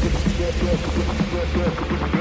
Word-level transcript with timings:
Thank 0.00 0.14
you. 2.12 2.17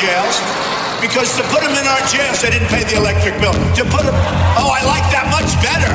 Jails. 0.00 0.40
Because 1.00 1.36
to 1.36 1.42
put 1.52 1.60
them 1.60 1.76
in 1.76 1.84
our 1.84 2.00
jails, 2.08 2.40
they 2.40 2.50
didn't 2.50 2.68
pay 2.68 2.84
the 2.84 2.96
electric 2.96 3.36
bill. 3.36 3.52
To 3.52 3.84
put 3.92 4.00
them, 4.00 4.16
oh, 4.56 4.72
I 4.72 4.80
like 4.88 5.04
that 5.12 5.28
much 5.28 5.52
better. 5.60 5.92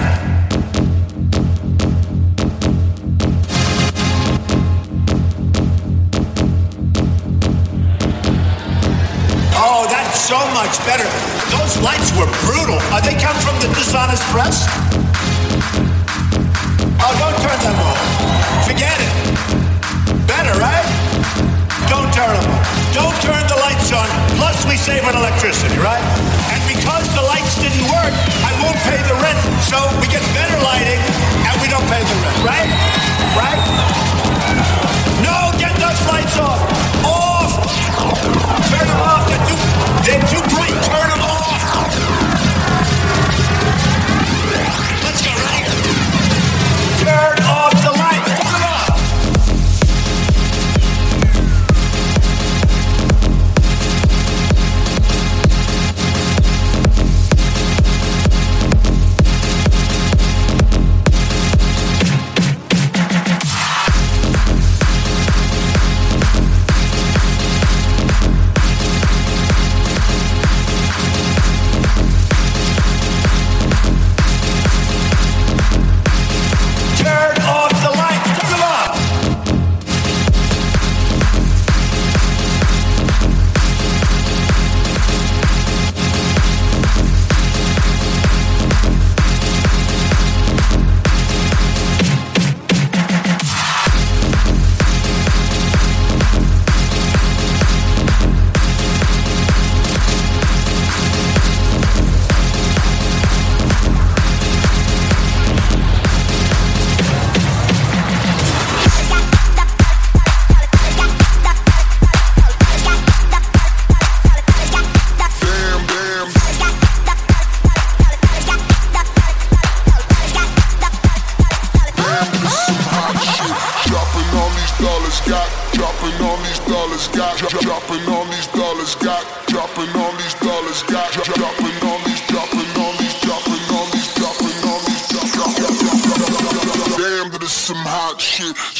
Oh, 9.57 9.89
that's 9.89 10.21
so 10.21 10.37
much 10.53 10.77
better. 10.85 11.09
Those 11.49 11.81
lights 11.81 12.13
were 12.13 12.29
brutal. 12.45 12.77
Uh, 12.93 13.01
they 13.01 13.17
come 13.17 13.37
from 13.41 13.57
the 13.57 13.73
dishonest 13.73 14.21
press? 14.29 14.69
Oh, 17.01 17.13
don't 17.17 17.37
turn 17.41 17.59
them 17.65 17.77
off. 17.81 18.01
Forget 18.69 18.97
it. 19.01 19.13
Better, 20.27 20.53
right? 20.61 20.85
Don't 21.89 22.13
turn 22.13 22.29
them 22.39 22.51
on. 22.51 22.74
Don't 22.95 23.11
turn 23.19 23.43
the 23.51 23.59
lights 23.59 23.91
on. 23.91 24.07
Plus, 24.39 24.63
we 24.63 24.77
save 24.79 25.03
on 25.03 25.19
electricity, 25.19 25.75
right? 25.83 25.99
And 26.47 26.63
because 26.63 27.03
the 27.11 27.21
lights 27.27 27.59
didn't 27.59 27.83
work, 27.91 28.13
I 28.39 28.55
won't 28.63 28.79
pay 28.87 29.03
the 29.03 29.19
rent. 29.19 29.35
So 29.67 29.75
we 29.99 30.07
get 30.07 30.23
better 30.31 30.55
lighting, 30.63 31.03
and 31.43 31.55
we 31.59 31.67
don't 31.67 31.83
pay 31.91 31.99
the 31.99 32.15
rent, 32.23 32.39
right? 32.47 32.71
Right? 33.35 33.59
No, 35.19 35.51
get 35.59 35.75
those 35.75 35.99
lights 36.07 36.39
off. 36.39 36.63
Off. 37.03 37.51
Turn 38.71 38.87
them 38.87 39.01
off. 39.03 39.27
They're 39.27 39.43
too, 39.43 39.59
they're 40.07 40.27
too 40.31 40.43
bright. 40.55 40.79
Turn 40.87 41.09
them 41.11 41.19
off. 41.19 41.51
Let's 45.03 45.19
go, 45.19 45.35
right? 45.35 45.67
Turn 47.03 47.34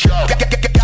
Show. 0.07 0.74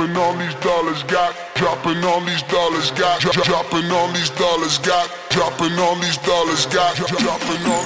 Dropping 0.00 0.16
all 0.16 0.32
these 0.32 0.54
dollars, 0.64 1.02
got. 1.02 1.36
Dropping 1.56 2.02
all 2.04 2.22
these 2.22 2.42
dollars, 2.44 2.90
got. 2.92 3.20
Dropping 3.20 3.90
all 3.90 4.08
these 4.12 4.30
dollars, 4.30 4.78
got. 4.78 5.10
Dropping 5.28 5.78
all 5.78 5.94
these 5.96 6.16
dollars, 6.24 6.64
got. 6.64 6.96
Dropping 6.96 7.66
all 7.68 7.79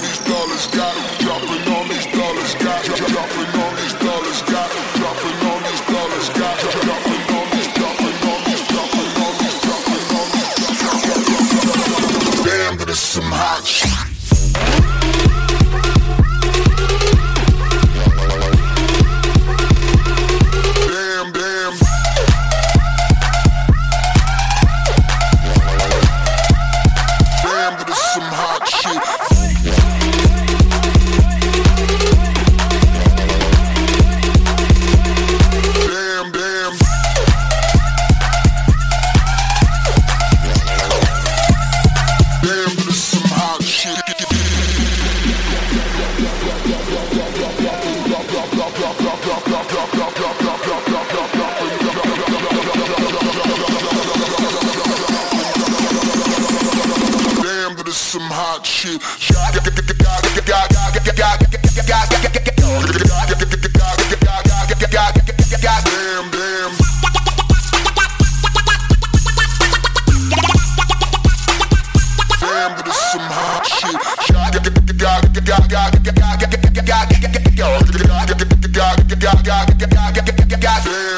Damn, 79.25 79.43
damn. 79.43 81.14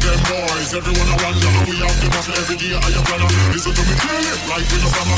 them 0.00 0.20
boys. 0.24 0.74
Everyone 0.74 1.08
I 1.08 1.16
wonder 1.22 1.50
we 1.68 1.76
have 1.76 1.96
them 2.00 2.12
after 2.16 2.32
every 2.40 2.56
day. 2.56 2.72
I 2.72 2.90
am 2.96 3.04
gonna 3.04 3.28
listen 3.52 3.72
to 3.74 3.82
me 3.84 3.94
clearly, 4.00 4.32
like 4.48 4.68
in 4.72 4.80
the 4.80 4.88
summer. 4.88 5.16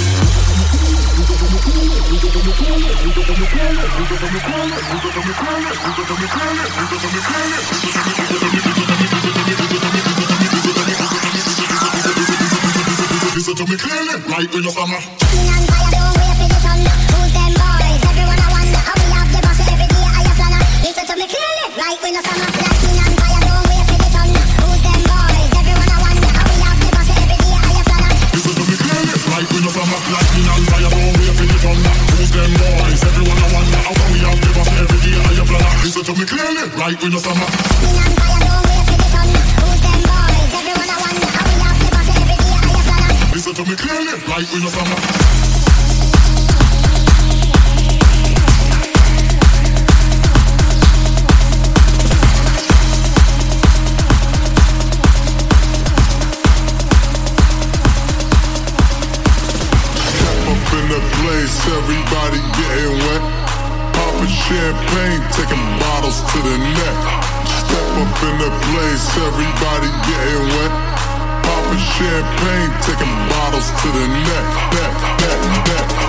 Listen 13.35 13.55
to 13.55 13.65
me 13.67 13.77
clearly, 13.77 14.17
like 14.29 14.55
in 14.55 14.62
the 14.62 14.71
summer. 14.71 15.22
like 36.83 37.01
we 37.01 37.11
no 37.11 37.19
summer. 37.19 37.47
Listen 43.33 43.55
to 43.55 43.65
me 43.65 43.77
clearly, 43.77 44.19
like 44.27 44.53
we 44.53 44.61
no 44.61 44.69
summer. 44.69 45.51
to 66.33 66.39
the 66.41 66.57
neck. 66.57 66.99
Step 67.45 67.89
up 68.01 68.23
in 68.25 68.39
the 68.41 68.51
place, 68.65 69.05
everybody 69.21 69.89
getting 70.09 70.45
wet. 70.57 70.73
Popping 71.45 71.85
champagne, 71.93 72.73
taking 72.81 73.17
bottles 73.29 73.69
to 73.83 73.89
the 73.89 74.07
neck, 74.09 74.47
neck, 74.73 74.95
neck, 75.21 75.41
neck. 75.69 76.01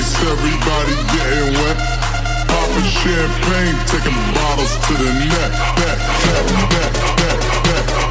face, 0.00 0.22
everybody 0.22 0.94
getting 1.12 1.52
wet. 1.54 1.76
Popping 2.48 2.84
champagne, 2.84 3.76
taking 3.86 4.16
bottles 4.34 4.72
to 4.86 4.94
the 4.94 5.12
neck, 5.28 5.52
back, 5.76 5.98
back, 6.24 6.46
back, 6.70 6.92
back, 7.16 7.64
back. 7.64 8.09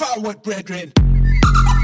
forward, 0.00 0.42
brethren 0.42 1.09
you 1.42 1.70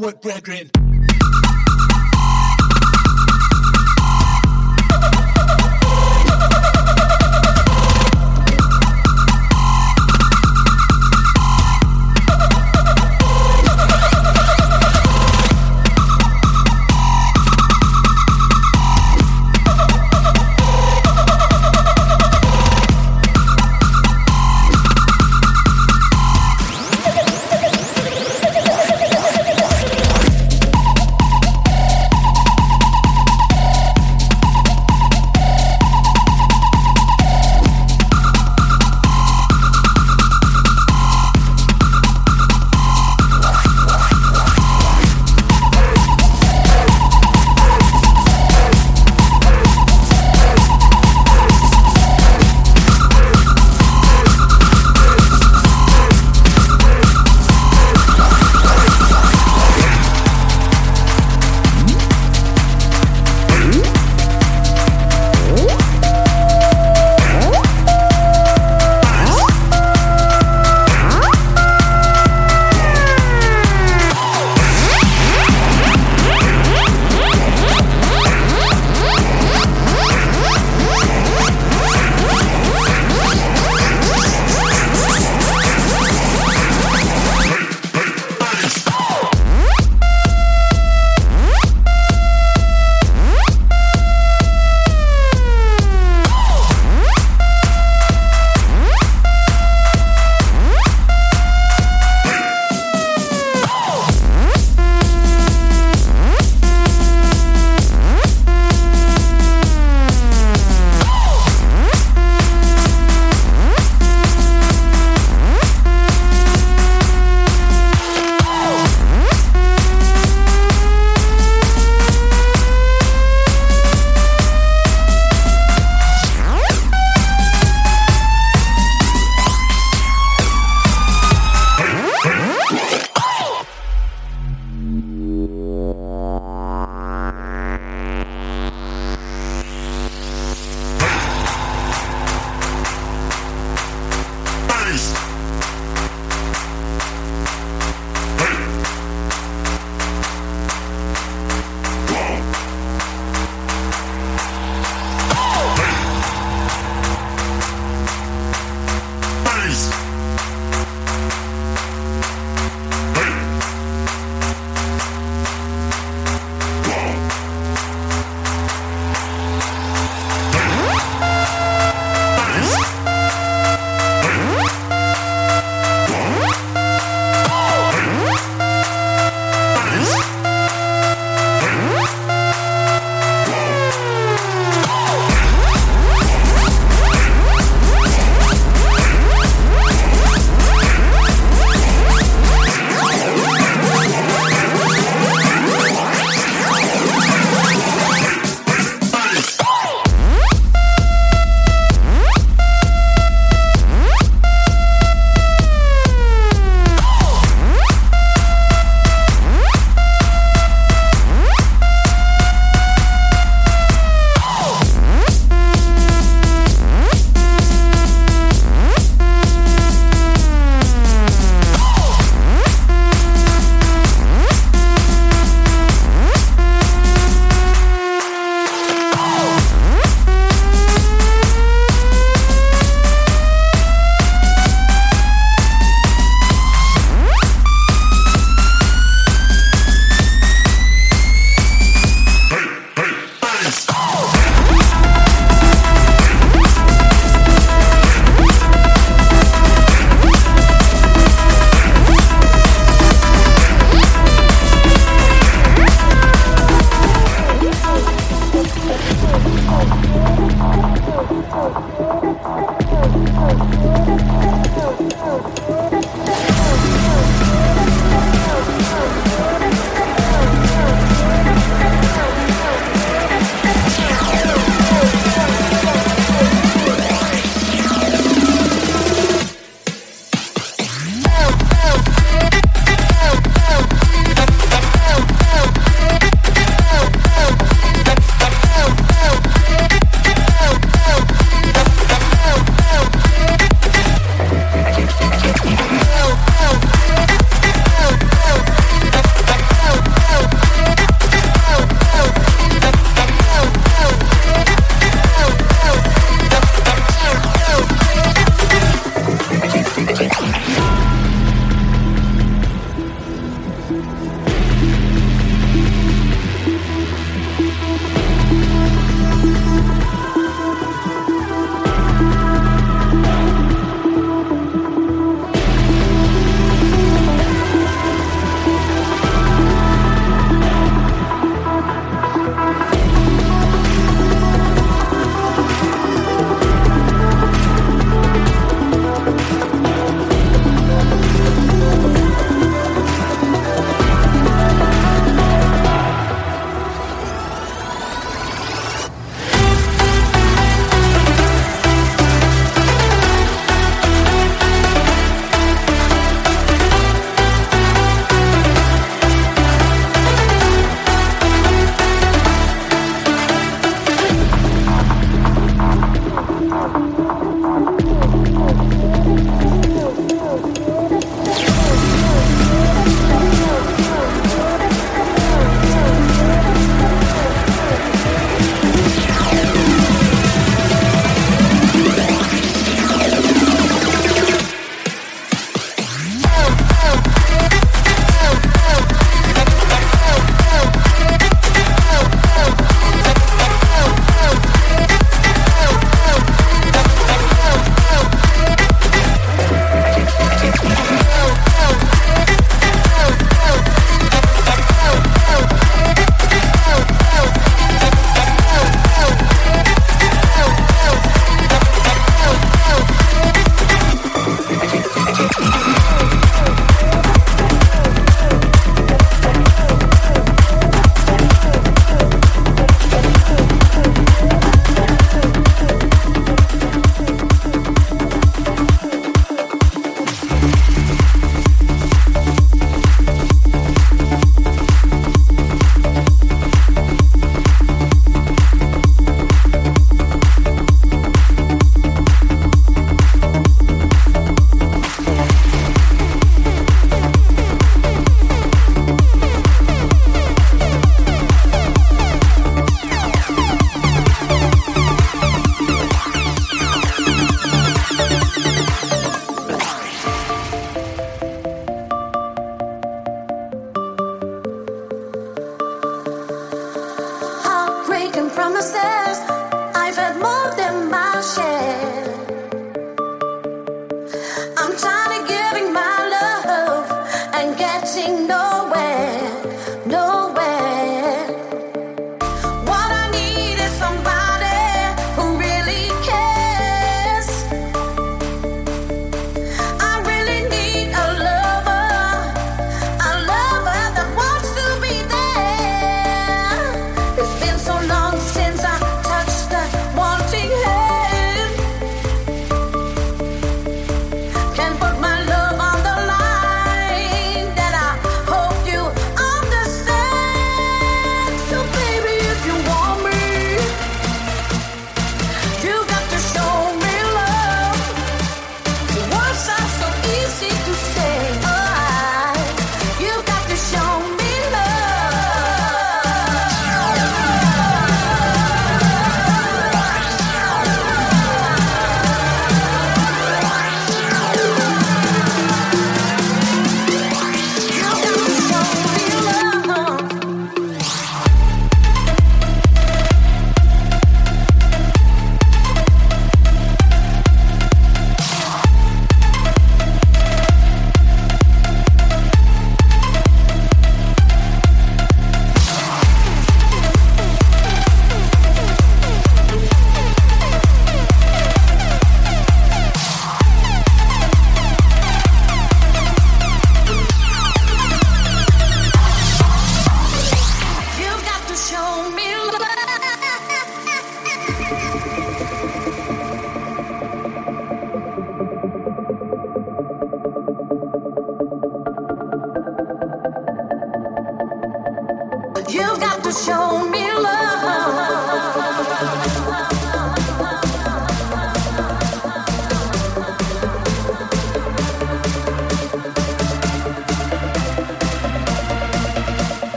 Forward, 0.00 0.20
brethren. 0.20 0.79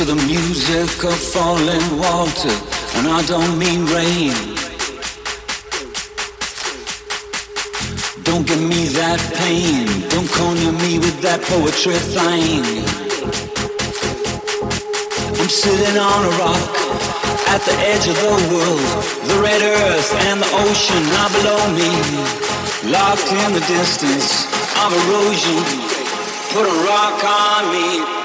to 0.00 0.06
the 0.06 0.26
music 0.26 1.04
of 1.04 1.12
falling 1.12 1.86
water, 2.00 2.56
and 2.96 3.04
I 3.06 3.20
don't 3.28 3.58
mean 3.58 3.84
rain. 3.92 4.32
Don't 8.24 8.46
give 8.46 8.62
me 8.64 8.88
that 8.96 9.20
pain, 9.36 9.84
don't 10.08 10.30
corner 10.32 10.72
me 10.80 10.96
with 11.04 11.20
that 11.20 11.44
poetry 11.52 12.00
thing. 12.16 12.64
I'm 15.36 15.52
sitting 15.52 15.98
on 16.00 16.20
a 16.24 16.32
rock 16.40 16.64
at 17.52 17.60
the 17.68 17.76
edge 17.92 18.08
of 18.08 18.16
the 18.24 18.32
world, 18.56 18.86
the 19.28 19.36
red 19.44 19.60
earth 19.60 20.10
and 20.32 20.40
the 20.40 20.50
ocean 20.64 21.04
are 21.20 21.32
below 21.36 21.62
me, 21.76 21.92
locked 22.88 23.28
in 23.28 23.52
the 23.52 23.64
distance 23.68 24.48
of 24.80 24.96
erosion. 24.96 25.60
Put 26.56 26.64
a 26.64 26.76
rock 26.88 27.20
on 27.20 27.62
me. 27.74 28.19